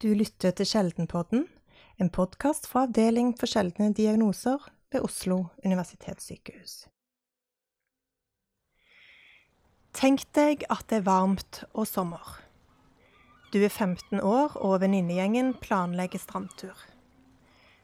[0.00, 1.42] Du lytter til Sjeldenpodden,
[2.00, 6.86] en podkast fra Avdeling for sjeldne diagnoser ved Oslo universitetssykehus.
[9.92, 12.38] Tenk deg at det er varmt og sommer.
[13.52, 16.80] Du er 15 år, og venninnegjengen planlegger strandtur.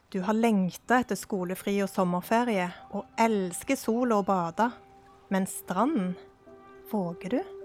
[0.09, 4.71] Du har lengta etter skolefri og sommerferie, og elsker sol og bade.
[5.29, 6.14] Men stranden,
[6.89, 7.55] våger du?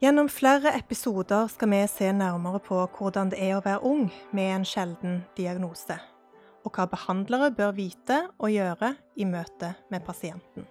[0.00, 4.46] Gjennom flere episoder skal vi se nærmere på hvordan det er å være ung med
[4.48, 5.98] en sjelden diagnose,
[6.64, 10.64] og hva behandlere bør vite og gjøre i møte med pasienten.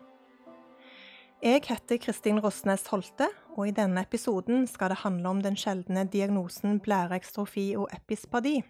[1.46, 6.08] Jeg heter Kristin Rosnes Holte, og i denne episoden skal det handle om den sjeldne
[6.10, 8.64] diagnosen blæreekstrofi og epispadi.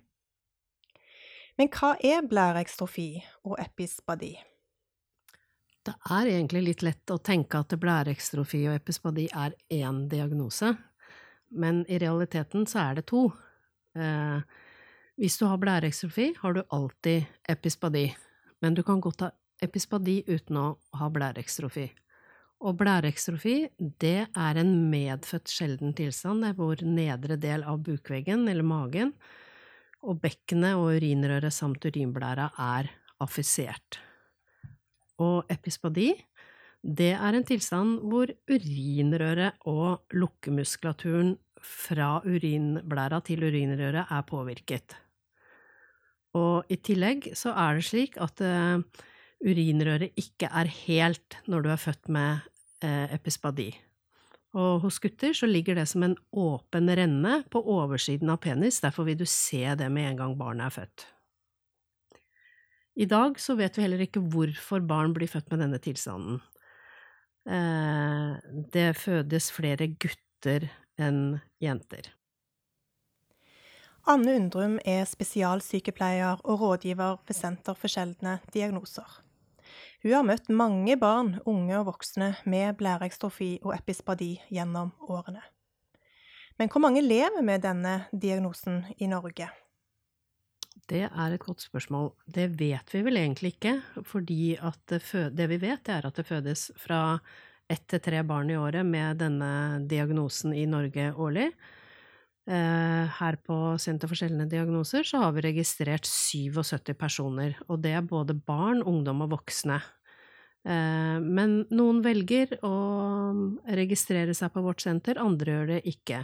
[1.55, 3.13] Men hva er blæreekstrofi
[3.48, 4.35] og epispadi?
[5.85, 10.73] Det er egentlig litt lett å tenke at blæreekstrofi og epispadi er én diagnose,
[11.49, 13.29] men i realiteten så er det to.
[13.95, 14.41] Eh,
[15.20, 18.09] hvis du har blæreekstrofi, har du alltid epispadi,
[18.62, 19.31] men du kan godt ha
[19.63, 20.67] epispadi uten å
[20.99, 21.87] ha blæreekstrofi.
[22.59, 23.55] Og blæreekstrofi,
[24.04, 29.13] det er en medfødt sjelden tilstand det er hvor nedre del av bukveggen, eller magen,
[30.04, 32.91] og bekkenet og urinrøret samt urinblæra er
[33.23, 33.99] affisert.
[35.20, 36.13] Og epispadi,
[36.79, 44.95] det er en tilstand hvor urinrøret og lukkemuskulaturen fra urinblæra til urinrøret er påvirket.
[46.39, 48.79] Og i tillegg så er det slik at uh,
[49.43, 52.48] urinrøret ikke er helt når du er født med
[52.85, 53.73] uh, epispadi.
[54.57, 59.05] Og hos gutter så ligger det som en åpen renne på oversiden av penis, derfor
[59.05, 61.05] vil du se det med en gang barnet er født.
[62.99, 66.41] I dag så vet vi heller ikke hvorfor barn blir født med denne tilstanden.
[67.47, 68.33] Eh,
[68.73, 70.67] det fødes flere gutter
[71.00, 72.09] enn jenter.
[74.09, 79.07] Anne Undrum er spesialsykepleier og rådgiver ved Senter for sjeldne diagnoser.
[80.03, 85.43] Hun har møtt mange barn, unge og voksne med blæreekstrofi og epispadi gjennom årene.
[86.59, 89.47] Men hvor mange lever med denne diagnosen i Norge?
[90.89, 92.13] Det er et godt spørsmål.
[92.25, 93.75] Det vet vi vel egentlig ikke,
[94.07, 94.55] fordi
[94.89, 95.01] det,
[95.38, 97.19] det, vi vet, er at det fødes fra
[97.69, 99.51] ett til tre barn i året med denne
[99.89, 101.51] diagnosen i Norge årlig.
[102.50, 107.94] Eh, her på Senter for sjeldne diagnoser så har vi registrert 77 personer, og det
[107.94, 109.77] er både barn, ungdom og voksne.
[110.66, 112.73] Eh, men noen velger å
[113.77, 116.23] registrere seg på vårt senter, andre gjør det ikke.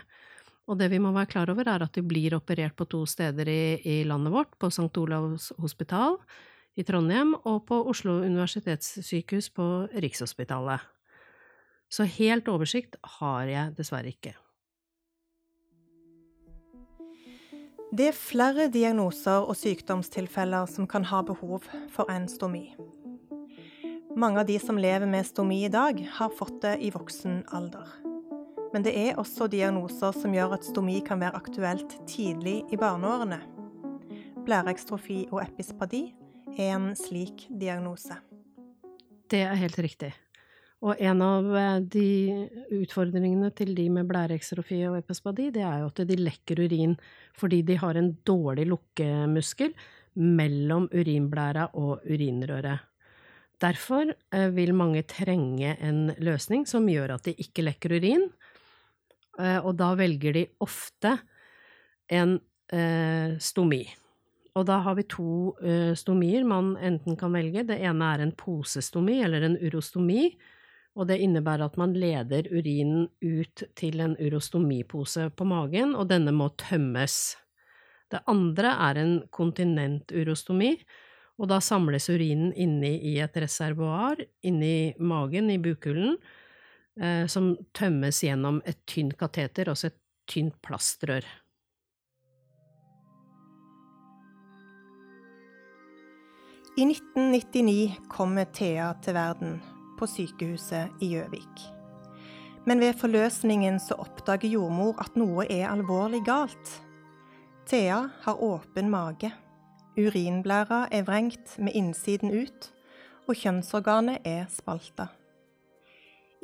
[0.65, 3.49] Og det vi må være klar over, er at de blir operert på to steder
[3.51, 4.89] i, i landet vårt, på St.
[4.97, 6.17] Olavs hospital
[6.75, 10.81] i Trondheim og på Oslo universitetssykehus på Rikshospitalet.
[11.89, 14.33] Så helt oversikt har jeg dessverre ikke.
[17.95, 22.73] Det er flere diagnoser og sykdomstilfeller som kan ha behov for en stomi.
[24.17, 28.04] Mange av de som lever med stomi i dag, har fått det i voksen alder.
[28.75, 33.37] Men det er også diagnoser som gjør at stomi kan være aktuelt tidlig i barneårene.
[34.43, 36.09] Blæreekstrofi og epispadi
[36.57, 38.17] er en slik diagnose.
[39.31, 40.09] Det er helt riktig.
[40.83, 42.09] Og en av eh, de
[42.81, 46.97] utfordringene til de med blæreekstrofi og epispadi, det er jo at de lekker urin
[47.39, 49.71] fordi de har en dårlig lukkemuskel
[50.19, 52.83] mellom urinblæra og urinrøret.
[53.63, 58.27] Derfor eh, vil mange trenge en løsning som gjør at de ikke lekker urin,
[59.35, 61.17] og da velger de ofte
[62.07, 62.37] en
[62.71, 63.83] eh, stomi.
[64.55, 67.65] Og da har vi to uh, stomier man enten kan velge.
[67.67, 70.29] Det ene er en posestomi eller en urostomi,
[70.95, 76.31] og det innebærer at man leder urinen ut til en urostomipose på magen, og denne
[76.31, 77.35] må tømmes.
[78.11, 80.71] Det andre er en kontinenturostomi,
[81.35, 86.44] og da samles urinen inni i et reservoar inni magen, i bukhulen, eh,
[87.27, 89.97] som tømmes gjennom et tynt kateter, også et
[90.31, 91.25] tynt plastrør.
[96.75, 99.61] I 1999 kommer Thea til verden
[99.95, 101.61] på sykehuset i Gjøvik.
[102.67, 106.73] Men ved forløsningen så oppdager jordmor at noe er alvorlig galt.
[107.69, 109.31] Thea har åpen mage.
[109.95, 112.71] Urinblæra er vrengt med innsiden ut,
[113.29, 115.07] og kjønnsorganet er spalta.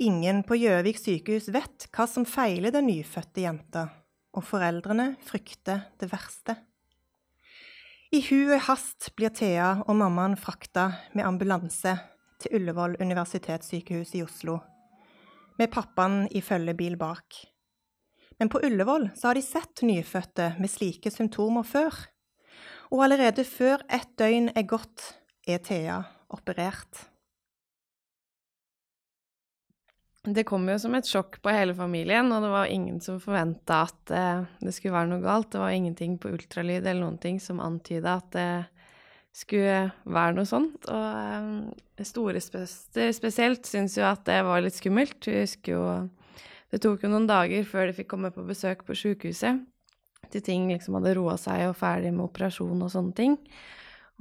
[0.01, 3.83] Ingen på Gjøvik sykehus vet hva som feiler den nyfødte jenta,
[4.33, 6.56] og foreldrene frykter det verste.
[8.09, 11.94] I hu og hast blir Thea og mammaen frakta med ambulanse
[12.42, 14.57] til Ullevål universitetssykehus i Oslo,
[15.62, 17.38] med pappaen i følgebil bak.
[18.39, 21.94] men på Ullevål så har de sett nyfødte med slike symptomer før.
[22.89, 25.13] Og allerede før ett døgn er gått,
[25.45, 27.10] er Thea operert.
[30.21, 33.79] Det kom jo som et sjokk på hele familien, og det var ingen som forventa
[33.88, 35.50] at eh, det skulle være noe galt.
[35.50, 38.51] Det var ingenting på ultralyd eller noen ting som antyda at det
[39.33, 40.85] skulle være noe sånt.
[40.85, 45.18] Og eh, storesøster spesielt syntes jo at det var litt skummelt.
[45.25, 45.85] Hun husker jo
[46.71, 49.65] Det tok jo noen dager før de fikk komme på besøk på sjukehuset
[50.31, 53.38] til ting liksom hadde roa seg og ferdig med operasjon og sånne ting.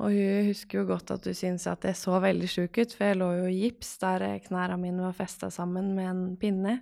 [0.00, 3.10] Og hun husker jo godt at hun syntes at jeg så veldig sjuk ut, for
[3.10, 6.78] jeg lå jo i gips der knærne mine var festa sammen med en pinne.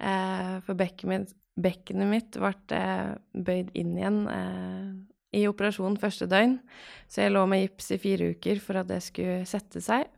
[0.00, 4.90] Eh, for bekkenet mitt, ble eh, bøyd inn igjen eh,
[5.36, 6.58] i operasjonen første døgn.
[7.06, 10.08] Så jeg lå med gips i fire uker for at det skulle sette seg.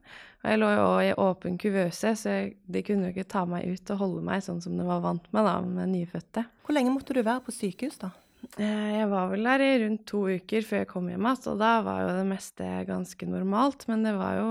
[0.43, 3.45] Og jeg lå jo òg i åpen kuvøse, så jeg, de kunne jo ikke ta
[3.47, 6.47] meg ut og holde meg sånn som de var vant med da, med nyfødte.
[6.65, 8.11] Hvor lenge måtte du være på sykehus, da?
[8.59, 11.61] Eh, jeg var vel der i rundt to uker før jeg kom hjem igjen, og
[11.61, 13.87] da var jo det meste ganske normalt.
[13.91, 14.49] Men det var jo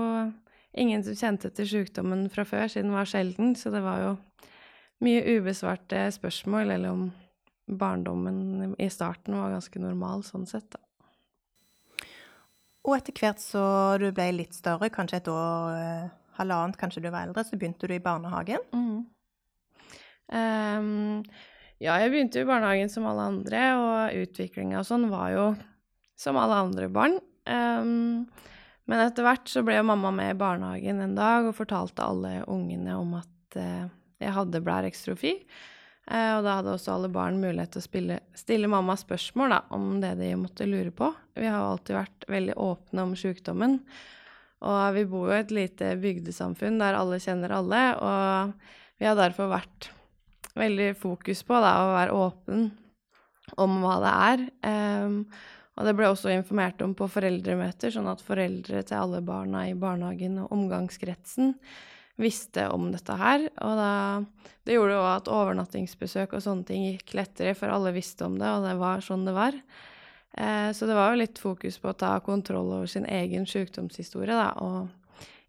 [0.82, 3.56] ingen som kjente til sykdommen fra før, siden den var sjelden.
[3.58, 4.14] Så det var jo
[5.02, 7.10] mye ubesvarte spørsmål, eller om
[7.66, 10.80] barndommen i starten var ganske normal sånn sett, da.
[12.82, 13.62] Og etter hvert så
[14.02, 16.10] du ble litt større, kanskje et år, eh,
[16.40, 18.64] halvannet, kanskje du var eldre, så begynte du i barnehagen?
[18.74, 19.04] Mm.
[20.32, 21.22] Um,
[21.82, 25.46] ja, jeg begynte jo i barnehagen som alle andre, og utviklinga og sånn var jo
[26.18, 27.18] som alle andre barn.
[27.48, 28.28] Um,
[28.86, 32.42] men etter hvert så ble jo mamma med i barnehagen en dag og fortalte alle
[32.50, 33.86] ungene om at uh,
[34.22, 35.36] jeg hadde blærekstrofi.
[36.06, 39.60] Uh, og da hadde også alle barn mulighet til å spille, stille mamma spørsmål da,
[39.74, 41.10] om det de måtte lure på.
[41.38, 43.80] Vi har jo alltid vært veldig åpne om sykdommen.
[44.62, 49.18] Og vi bor jo i et lite bygdesamfunn der alle kjenner alle, og vi har
[49.18, 49.90] derfor vært
[50.58, 52.68] veldig fokus på da, å være åpen
[53.60, 54.44] om hva det er.
[55.04, 55.16] Um,
[55.72, 59.76] og det ble også informert om på foreldremøter, sånn at foreldre til alle barna i
[59.78, 61.54] barnehagen og omgangskretsen
[62.20, 63.46] visste om dette her.
[63.64, 63.94] Og da,
[64.68, 68.50] det gjorde òg at overnattingsbesøk og sånne ting gikk lettere, for alle visste om det,
[68.52, 69.56] og det var sånn det var.
[70.36, 74.36] Eh, så det var jo litt fokus på å ta kontroll over sin egen sykdomshistorie,
[74.36, 74.92] da, og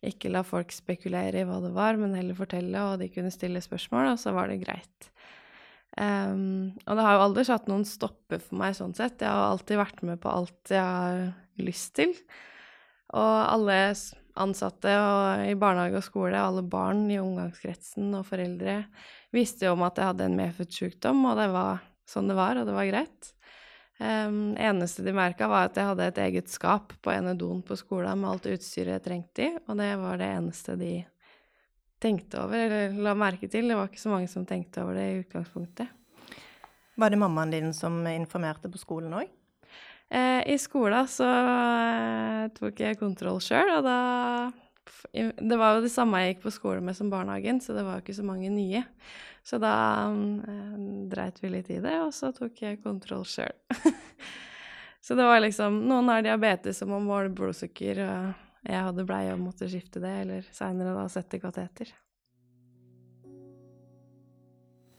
[0.10, 3.62] ikke la folk spekulere i hva det var, men heller fortelle, og de kunne stille
[3.64, 5.10] spørsmål, og så var det greit.
[5.94, 9.22] Um, og det har jo aldri satt noen stopper for meg sånn sett.
[9.22, 11.24] Jeg har alltid vært med på alt jeg har
[11.62, 12.16] lyst til.
[13.14, 13.78] Og alle
[14.42, 18.80] ansatte og i barnehage og skole, alle barn i omgangskretsen og foreldre
[19.34, 22.58] visste jo om at jeg hadde en medfødt sykdom, og det var sånn det var,
[22.58, 23.30] og det var greit.
[24.02, 27.78] Um, eneste de merka, var at jeg hadde et eget skap på ene doen på
[27.78, 30.94] skolen med alt utstyret jeg trengte i, og det var det eneste de
[32.04, 33.70] tenkte over, eller la merke til.
[33.70, 35.94] Det var ikke så mange som tenkte over det i utgangspunktet.
[37.00, 39.30] Var det mammaen din som informerte på skolen òg?
[40.14, 44.00] Eh, I skolen så eh, tok jeg kontroll sjøl, og da
[45.14, 47.98] Det var jo det samme jeg gikk på skole med som barnehagen, så det var
[47.98, 48.84] jo ikke så mange nye.
[49.44, 49.74] Så da
[50.48, 50.76] eh,
[51.12, 53.56] dreit vi litt i det, og så tok jeg kontroll sjøl.
[55.06, 59.36] så det var liksom Noen har diabetes og må måle blodsukker, og jeg hadde bleie
[59.36, 61.92] og måtte skifte det, eller seinere da sette kateter.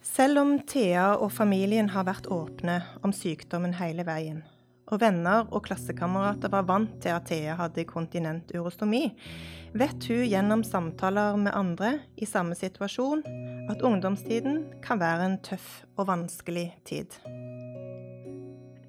[0.05, 4.45] Selv om Thea og familien har vært åpne om sykdommen hele veien,
[4.93, 9.05] og venner og klassekamerater var vant til at Thea hadde kontinenturostomi,
[9.75, 13.25] vet hun gjennom samtaler med andre i samme situasjon
[13.73, 17.17] at ungdomstiden kan være en tøff og vanskelig tid.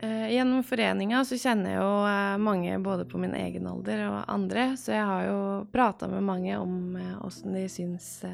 [0.06, 4.18] Eh, gjennom foreninga så kjenner jeg jo eh, mange både på min egen alder og
[4.30, 5.40] andre, så jeg har jo
[5.72, 8.26] prata med mange om eh, åssen de syns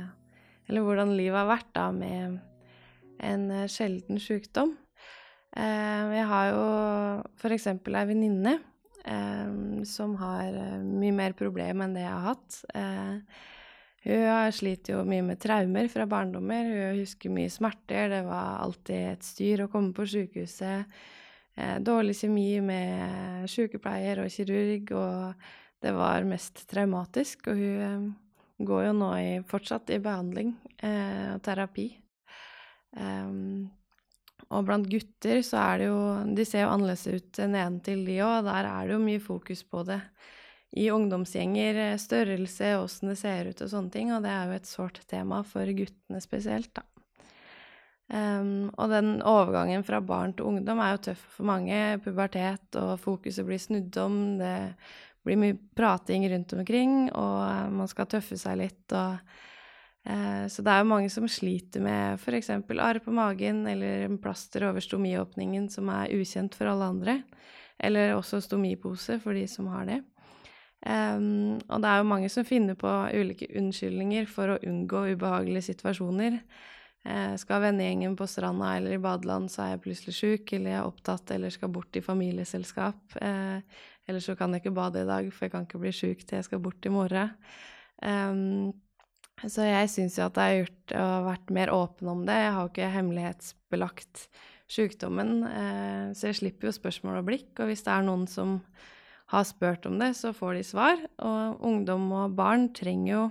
[0.68, 2.39] Eller hvordan livet har vært da med
[3.22, 4.74] en sjelden sykdom.
[5.51, 6.65] Jeg har jo
[7.36, 7.65] f.eks.
[7.67, 8.53] ei venninne
[9.88, 10.55] som har
[10.86, 12.60] mye mer problem enn det jeg har hatt.
[14.01, 16.70] Hun sliter jo mye med traumer fra barndommer.
[16.70, 18.10] Hun husker mye smerter.
[18.10, 20.89] Det var alltid et styr å komme på sykehuset.
[21.55, 27.51] Eh, dårlig kjemi med sykepleier og kirurg, og det var mest traumatisk.
[27.51, 28.08] Og hun eh,
[28.65, 31.91] går jo nå i, fortsatt i behandling eh, og terapi.
[34.50, 36.01] Og blant gutter så er det jo
[36.38, 38.45] De ser jo annerledes ut nedentil, de òg.
[38.48, 40.01] Der er det jo mye fokus på det
[40.71, 44.55] i ungdomsgjenger, eh, størrelse, åssen det ser ut og sånne ting, og det er jo
[44.55, 46.86] et sårt tema for guttene spesielt, da.
[48.12, 51.75] Um, og den overgangen fra barn til ungdom er jo tøff for mange.
[52.03, 54.55] Pubertet og fokuset blir snudd om, det
[55.27, 59.61] blir mye prating rundt omkring, og man skal tøffe seg litt og Eh,
[60.01, 62.50] så det er jo mange som sliter med f.eks.
[62.50, 67.15] arr på magen eller en plaster over stomiåpningen som er ukjent for alle andre.
[67.77, 70.00] Eller også stomipose for de som har det.
[70.81, 76.39] Og det er jo mange som finner på ulike unnskyldninger for å unngå ubehagelige situasjoner.
[77.01, 80.77] Eh, skal vennegjengen på stranda eller i badeland, så er jeg plutselig sjuk, eller jeg
[80.77, 83.17] er opptatt eller skal bort i familieselskap.
[83.17, 86.22] Eh, eller så kan jeg ikke bade i dag, for jeg kan ikke bli sjuk
[86.22, 87.34] til jeg skal bort i morgen.
[88.01, 88.74] Um,
[89.42, 92.38] så jeg syns jo at jeg har gjort og vært mer åpen om det.
[92.38, 94.26] Jeg har jo ikke hemmelighetsbelagt
[94.72, 97.52] sykdommen, eh, så jeg slipper jo spørsmål og blikk.
[97.60, 98.60] Og hvis det er noen som
[99.32, 101.02] har spurt om det, så får de svar.
[101.24, 103.24] Og ungdom og barn trenger jo,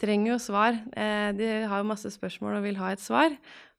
[0.00, 0.80] trenger jo svar.
[0.96, 3.36] Eh, de har jo masse spørsmål og vil ha et svar.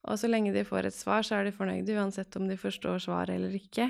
[0.08, 3.02] Og så lenge de får et svar, så er de fornøyde uansett om de forstår
[3.04, 3.90] svaret eller ikke.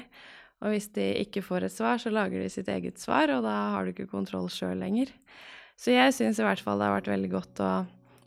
[0.65, 3.53] Og hvis de ikke får et svar, så lager de sitt eget svar, og da
[3.75, 5.11] har du ikke kontroll sjøl lenger.
[5.77, 7.71] Så jeg syns i hvert fall det har vært veldig godt å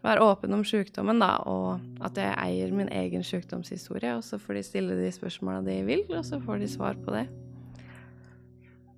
[0.04, 4.14] være åpen om sykdommen, da, og at jeg eier min egen sykdomshistorie.
[4.16, 7.16] Og så får de stille de spørsmåla de vil, og så får de svar på
[7.16, 7.26] det.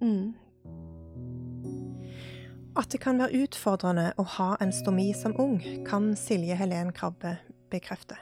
[0.03, 0.35] Mm.
[2.79, 7.37] At det kan være utfordrende å ha en stomi som ung, kan Silje Helen Krabbe
[7.73, 8.21] bekrefte.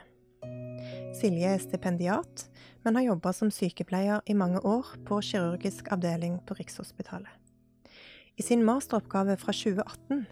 [1.15, 2.47] Silje er stipendiat,
[2.85, 7.39] men har jobba som sykepleier i mange år på kirurgisk avdeling på Rikshospitalet.
[8.40, 10.25] I sin masteroppgave fra 2018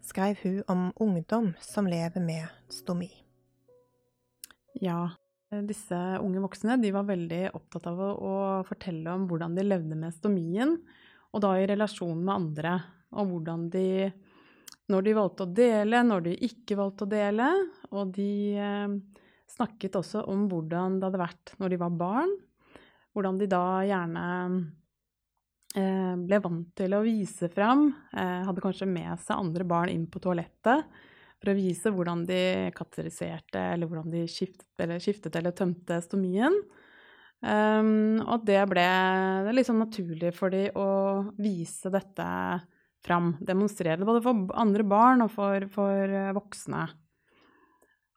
[0.00, 3.08] skrev hun om ungdom som lever med stomi.
[4.78, 5.08] Ja,
[5.66, 8.36] disse unge voksne var veldig opptatt av å,
[8.68, 10.76] fortelle om hvordan de levde med stomien,
[11.34, 12.76] og da i relasjon med andre.
[13.18, 14.12] Og hvordan de
[14.86, 17.50] Når de valgte å dele, når de ikke valgte å dele.
[17.90, 18.92] Og de eh,
[19.50, 22.36] snakket også om hvordan det hadde vært når de var barn.
[23.10, 24.26] Hvordan de da gjerne
[25.76, 27.90] ble vant til å vise fram.
[28.16, 30.86] Eh, hadde kanskje med seg andre barn inn på toalettet
[31.36, 32.40] for å vise hvordan de
[32.76, 36.56] kateriserte, eller hvordan de skiftet eller, skiftet eller tømte stomien.
[37.44, 38.86] Um, og det ble
[39.44, 40.88] det litt sånn naturlig for de å
[41.36, 42.28] vise dette
[43.06, 43.34] fram.
[43.44, 46.86] Demonstrere det både for andre barn og for, for eh, voksne.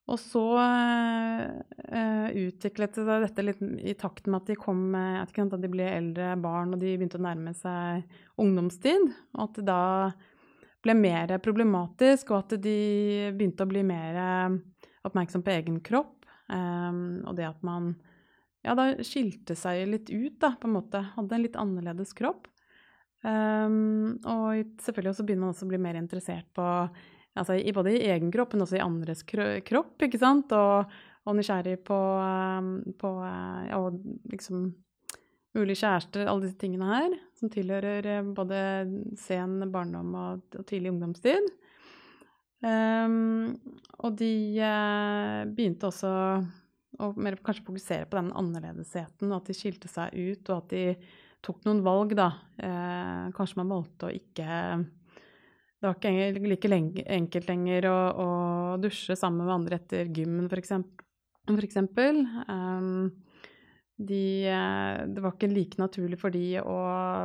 [0.10, 5.70] Og så uh, utviklet det dette litt i takt med at de kom at de
[5.70, 8.10] ble eldre barn og de begynte å nærme seg
[8.42, 9.10] ungdomstid.
[9.38, 9.84] Og at det da
[10.86, 12.78] ble mer problematisk, og at de
[13.36, 14.60] begynte å bli mer eh,
[15.08, 16.16] oppmerksom på egen kropp.
[16.50, 17.92] Um, og det at man
[18.66, 21.04] ja, da skilte seg litt ut, da, på en måte.
[21.16, 22.48] Hadde en litt annerledes kropp.
[23.24, 26.66] Um, og selvfølgelig også begynner man også å bli mer interessert på
[27.38, 30.54] altså både i egen kropp, men også i andres kropp, ikke sant?
[30.56, 33.12] Og, og nysgjerrig på, um, på
[33.78, 34.00] Og
[34.32, 34.70] liksom
[35.58, 38.60] mulige kjærester, alle disse tingene her, som tilhører eh, både
[39.18, 41.50] sen barndom og tidlig ungdomstid.
[42.60, 43.56] Um,
[44.04, 46.10] og de uh, begynte også
[47.00, 50.74] å mer, kanskje fokusere på den annerledesheten, og at de skilte seg ut, og at
[50.74, 50.84] de
[51.46, 52.34] tok noen valg, da.
[52.60, 54.50] Uh, kanskje man valgte å ikke
[55.80, 58.30] Det var ikke like enkelt lenger å, å,
[58.84, 61.06] dusje sammen med andre etter gymmen, for eksempel.
[61.48, 62.20] For eksempel.
[62.52, 63.12] Um,
[63.96, 66.76] de, eh, det var ikke like naturlig for de å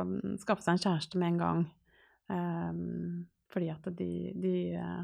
[0.07, 1.65] mm, skaffe seg en kjæreste med en gang.
[2.31, 4.09] Um, fordi at de,
[4.39, 5.03] de eh,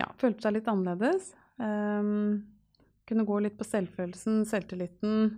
[0.00, 1.30] ja, følte seg litt annerledes.
[1.60, 2.40] Um,
[3.08, 5.28] kunne gå litt på selvfølelsen, selvtilliten.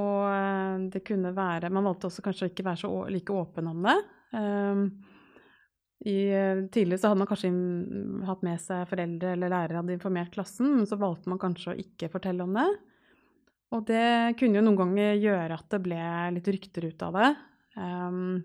[0.00, 3.80] Og det kunne være Man valgte også kanskje å ikke være så like åpen om
[3.88, 3.96] det.
[6.00, 6.20] I,
[6.72, 7.50] tidligere så hadde man kanskje
[8.24, 11.80] hatt med seg foreldre eller lærere hadde informert klassen, men så valgte man kanskje å
[11.82, 12.68] ikke fortelle om det.
[13.76, 16.00] Og det kunne jo noen ganger gjøre at det ble
[16.38, 17.28] litt rykter ut av det.
[17.76, 18.40] Um,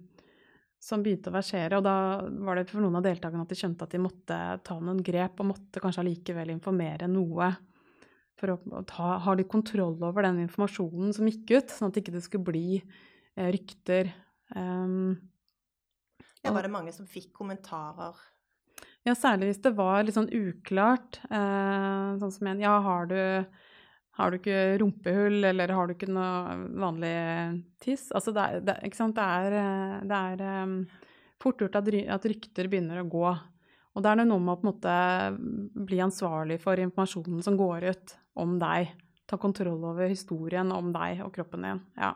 [0.85, 1.79] som begynte å versere.
[1.79, 1.95] Og da
[2.45, 5.39] var det for noen av deltakerne at de skjønte at de måtte ta noen grep,
[5.41, 7.49] og måtte kanskje allikevel informere noe.
[8.35, 12.03] For å ta, ha litt kontroll over den informasjonen som gikk ut, sånn at det
[12.03, 14.11] ikke skulle bli eh, rykter.
[14.53, 15.15] Um,
[16.45, 18.17] ja, var det mange som fikk kommentarer?
[19.05, 21.19] Ja, særlig hvis det var litt sånn uklart.
[21.29, 23.19] Eh, sånn som en Ja, har du
[24.15, 27.15] har du ikke rumpehull, eller har du ikke noe vanlig
[27.83, 28.07] tiss?
[28.15, 29.17] Altså, det er, det, ikke sant?
[29.17, 30.77] Det er, det er um,
[31.43, 33.25] fort gjort at, at, rykter begynner å gå.
[33.95, 34.95] Og det er noe med å på en måte
[35.89, 38.93] bli ansvarlig for informasjonen som går ut om deg.
[39.27, 41.83] Ta kontroll over historien om deg og kroppen din.
[41.99, 42.13] Ja.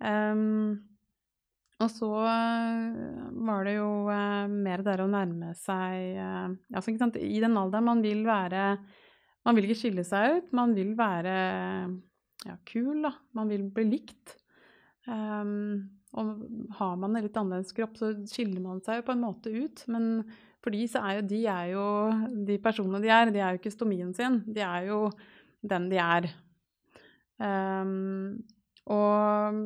[0.00, 0.87] Um,
[1.78, 6.18] og så uh, var det jo uh, mer der å nærme seg
[6.74, 8.72] altså, I den alderen man vil være
[9.48, 10.50] man vil ikke skille seg ut.
[10.56, 11.36] Man vil være
[12.44, 13.14] ja, kul, da.
[13.36, 14.34] Man vil bli likt.
[15.08, 16.42] Um, og
[16.76, 19.84] har man en litt annerledes kropp, så skiller man seg jo på en måte ut.
[19.88, 20.26] Men
[20.64, 21.86] For de, så er jo, de er jo
[22.48, 23.32] de personene de er.
[23.32, 24.42] De er jo ikke stomien sin.
[24.44, 25.06] De er jo
[25.64, 26.28] den de er.
[27.38, 28.42] Um,
[28.90, 29.62] og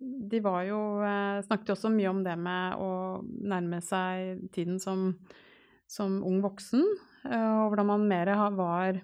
[0.00, 2.90] de var jo eh, Snakket jo også mye om det med å
[3.22, 5.10] nærme seg tiden som,
[5.90, 6.84] som ung voksen.
[7.28, 9.02] Eh, og hvordan man mer var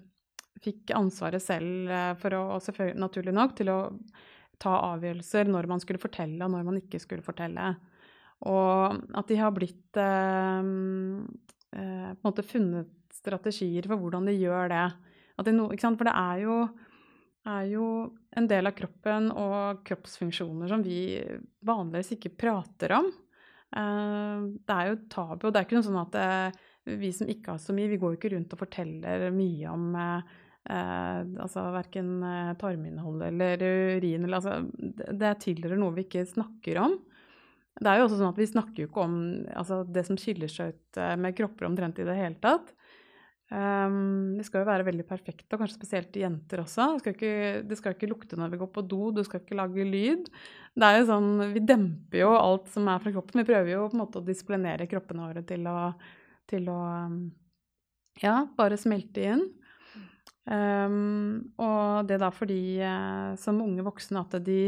[0.57, 2.57] Fikk ansvaret selv eh, for å,
[2.97, 3.79] naturlig nok, til å
[4.57, 7.75] ta avgjørelser når man skulle fortelle, og når man ikke skulle fortelle.
[8.49, 10.71] Og at de har blitt eh,
[11.77, 14.87] på en måte funnet strategier for hvordan de gjør det.
[15.45, 15.53] De,
[15.85, 16.57] For det er jo,
[17.47, 17.85] er jo,
[18.37, 21.17] en del av kroppen og kroppsfunksjoner som vi
[21.65, 23.07] vanligvis ikke prater om.
[23.75, 25.47] Eh, det er jo tabu.
[25.47, 26.65] og Det er ikke noe sånn at eh,
[26.97, 29.89] vi som ikke har så mye, vi går jo ikke rundt og forteller mye om
[29.97, 30.35] eh,
[30.67, 32.09] Eh, altså verken
[32.59, 33.61] tarminnhold eller
[33.95, 36.97] urin altså Det tilhører noe vi ikke snakker om.
[37.77, 39.15] Det er jo også sånn at vi snakker jo ikke om
[39.53, 42.73] altså, det som skiller seg ut med kropper omtrent i det hele tatt.
[43.47, 46.89] Um, de skal jo være veldig perfekte, og kanskje spesielt jenter også.
[46.97, 47.35] Det skal, ikke,
[47.69, 50.27] det skal ikke lukte når vi går på do, du skal ikke lage lyd.
[50.75, 53.39] Det er jo sånn, Vi demper jo alt som er fra kroppen.
[53.39, 55.77] Vi prøver jo på en måte å disiplinere kroppene våre til å,
[56.51, 56.81] til å
[58.19, 59.47] ja, bare smelte inn.
[60.47, 64.61] Um, og det er da fordi uh, som unge voksne at de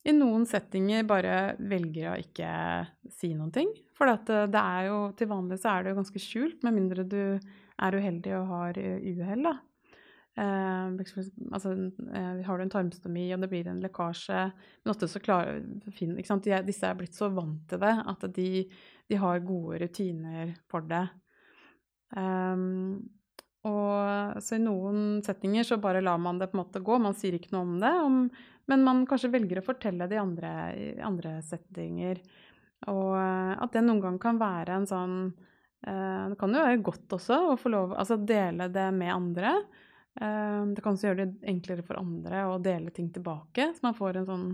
[0.00, 2.50] i noen settinger bare velger å ikke
[3.12, 3.68] si noen ting.
[3.96, 7.04] For det, det er jo til vanlig så er det jo ganske skjult, med mindre
[7.04, 7.22] du
[7.80, 9.56] er uheldig og har uhell, da.
[10.38, 10.90] Eh,
[11.52, 15.58] altså, uh, har du en tarmstomi og det blir en lekkasje Men ofte så klarer
[15.90, 16.46] ikke sant?
[16.46, 18.46] De, Disse er blitt så vant til det at de,
[19.10, 21.02] de har gode rutiner for det.
[22.14, 23.02] Um,
[23.68, 27.16] og så i noen setninger så bare lar man det på en måte gå, man
[27.18, 27.92] sier ikke noe om det.
[28.06, 28.22] Om,
[28.72, 32.22] men man kanskje velger å fortelle det i andre, i andre settinger.
[32.88, 35.49] Og eh, at det noen gang kan være en sånn eh,
[35.80, 39.54] Det kan jo være godt også å få lov Altså dele det med andre.
[40.20, 43.96] Eh, det kan også gjøre det enklere for andre å dele ting tilbake, så man
[43.96, 44.46] får en sånn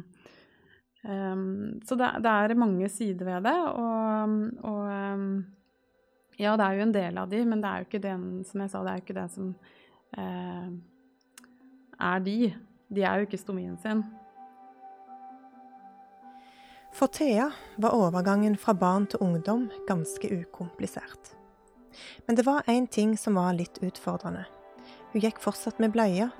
[1.86, 4.32] Så det, er mange sider ved det, og,
[4.66, 4.86] og
[6.36, 8.60] ja, det er jo en del av de, men det er jo ikke den, som
[8.60, 9.52] jeg sa, det er jo ikke det som
[10.20, 10.66] eh,
[12.10, 12.38] er de.
[12.92, 14.02] De er jo ikke stomien sin.
[16.96, 21.34] For Thea var overgangen fra barn til ungdom ganske ukomplisert.
[22.24, 24.46] Men det var én ting som var litt utfordrende.
[25.12, 26.30] Hun gikk fortsatt med bleie,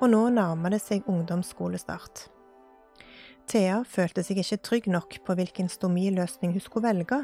[0.00, 2.30] og nå nærmer det seg ungdomsskolestart.
[3.44, 7.20] Thea følte seg ikke trygg nok på hvilken stomiløsning hun skulle velge,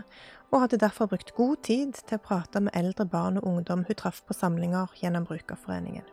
[0.53, 4.01] og hadde derfor brukt god tid til å prate med eldre barn og ungdom hun
[4.03, 6.05] traff på samlinger gjennom Brukerforeningen.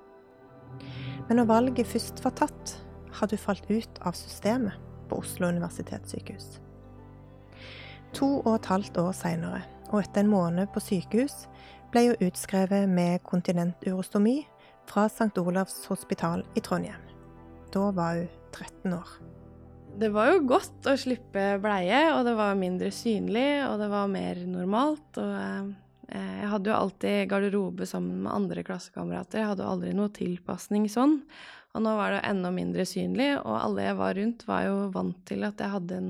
[1.28, 2.78] Men når valget først var tatt,
[3.20, 4.80] hadde hun falt ut av systemet
[5.12, 6.69] på Oslo universitetssykehus.
[8.18, 11.46] To og et halvt år seinere, og etter en måned på sykehus,
[11.94, 14.42] ble hun utskrevet med kontinenturostomi
[14.90, 15.34] fra St.
[15.38, 17.02] Olavs hospital i Trondheim.
[17.74, 19.12] Da var hun 13 år.
[20.00, 24.10] Det var jo godt å slippe bleie, og det var mindre synlig, og det var
[24.12, 25.20] mer normalt.
[25.20, 25.34] Og
[26.10, 29.42] eh, jeg hadde jo alltid garderobe sammen med andre klassekamerater.
[29.42, 31.20] Jeg hadde jo aldri noe tilpasning sånn.
[31.76, 35.20] Og nå var det enda mindre synlig, og alle jeg var rundt, var jo vant
[35.30, 36.10] til at jeg hadde en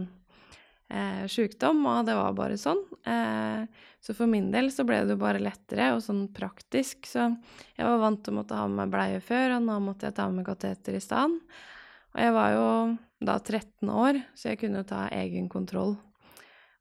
[0.90, 2.82] eh, sykdom, og det var bare sånn.
[3.08, 7.08] Eh, så for min del så ble det jo bare lettere og sånn praktisk.
[7.10, 7.30] Så
[7.76, 10.18] jeg var vant til å måtte ha med meg bleie før, og nå måtte jeg
[10.20, 11.58] ta med kateter i stedet.
[12.10, 12.68] Og jeg var jo
[13.22, 15.98] da 13 år, så jeg kunne ta egen kontroll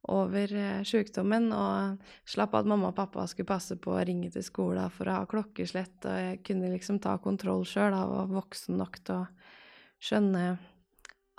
[0.09, 4.45] over eh, sykdommen og slapp at mamma og pappa skulle passe på å ringe til
[4.45, 8.79] skolen for å ha klokkeslett, og jeg kunne liksom ta kontroll sjøl og var voksen
[8.79, 9.27] nok til å
[9.99, 10.43] skjønne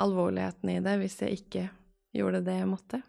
[0.01, 1.67] alvorligheten i det hvis jeg ikke
[2.17, 3.03] gjorde det jeg måtte.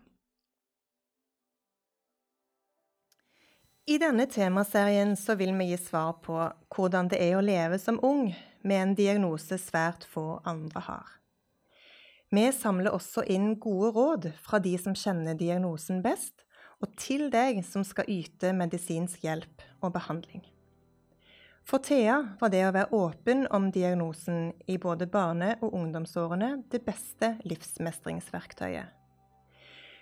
[3.90, 6.38] I denne temaserien så vil vi gi svar på
[6.72, 8.30] hvordan det er å leve som ung
[8.62, 11.10] med en diagnose svært få andre har.
[12.32, 16.46] Vi samler også inn gode råd fra de som kjenner diagnosen best,
[16.80, 20.46] og til deg som skal yte medisinsk hjelp og behandling.
[21.72, 26.82] For Thea var det å være åpen om diagnosen i både barne- og ungdomsårene det
[26.84, 28.90] beste livsmestringsverktøyet.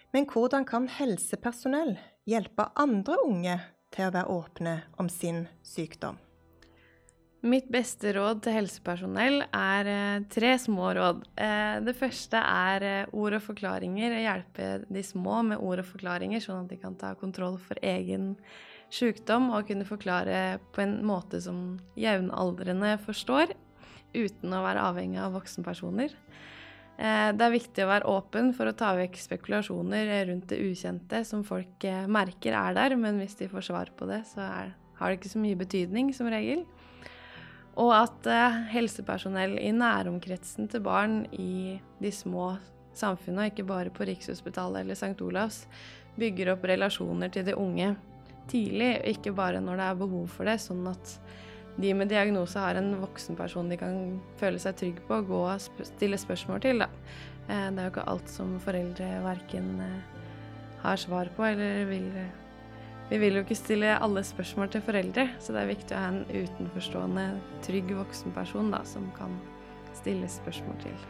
[0.10, 1.92] Men hvordan kan helsepersonell
[2.26, 3.60] hjelpe andre unge
[3.94, 6.18] til å være åpne om sin sykdom?
[7.46, 11.22] Mitt beste råd til helsepersonell er eh, tre små råd.
[11.38, 14.18] Eh, det første er eh, ord og forklaringer.
[14.26, 18.34] Hjelpe de små med ord og forklaringer, sånn at de kan ta kontroll for egen
[18.94, 23.54] sykdom og kunne forklare på en måte som jevnaldrende forstår,
[24.16, 26.16] uten å være avhengig av voksenpersoner.
[27.00, 31.22] Eh, det er viktig å være åpen for å ta vekk spekulasjoner rundt det ukjente
[31.28, 34.74] som folk eh, merker er der, men hvis de får svar på det, så er,
[35.00, 36.66] har det ikke så mye betydning, som regel.
[37.80, 42.52] Og at eh, helsepersonell i næromkretsen til barn i de små
[42.98, 45.16] samfunnene, ikke bare på Rikshospitalet eller St.
[45.24, 45.64] Olavs,
[46.20, 47.94] bygger opp relasjoner til de unge
[48.52, 51.16] tidlig, og ikke bare når det er behov for det, sånn at
[51.80, 55.42] de med diagnose har en voksen person de kan føle seg trygg på å gå
[55.46, 56.84] og sp stille spørsmål til.
[56.84, 56.90] Da.
[57.48, 60.20] Eh, det er jo ikke alt som foreldre verken eh,
[60.84, 62.12] har svar på eller vil
[63.10, 66.12] Vi vil jo ikke stille alle spørsmål til foreldre, så det er viktig å ha
[66.12, 67.26] en utenforstående,
[67.66, 69.34] trygg voksen person da, som kan
[69.98, 71.08] stille spørsmål til.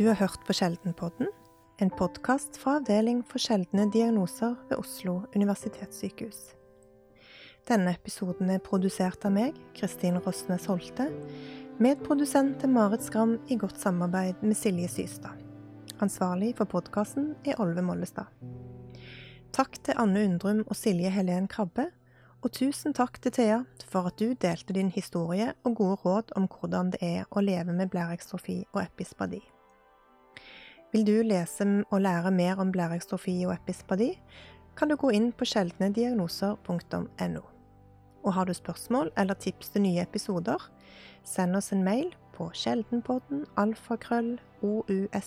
[0.00, 1.26] Du har hørt på Sjeldenpodden,
[1.78, 6.38] en podkast fra Avdeling for sjeldne diagnoser ved Oslo universitetssykehus.
[7.68, 11.10] Denne episoden er produsert av meg, Kristin Rosnes Holte.
[11.84, 15.44] Medprodusent til Marit Skram i godt samarbeid med Silje Systad.
[16.00, 18.32] Ansvarlig for podkasten er Olve Mollestad.
[19.52, 21.90] Takk til Anne Undrum og Silje Helen Krabbe,
[22.40, 26.48] og tusen takk til Thea for at du delte din historie og gode råd om
[26.48, 29.44] hvordan det er å leve med blærekstrofi og epispadi.
[30.92, 34.18] Vil du lese og lære mer om blærekstrofi og epispadi,
[34.76, 37.40] kan du gå inn på sjeldnediagnoser.no.
[38.24, 40.70] Og har du spørsmål eller tips til nye episoder,
[41.24, 45.20] send oss en mail på sjeldenpodden alfakrøll ous-hf.no.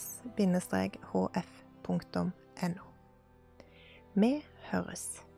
[4.13, 5.33] Vi høres.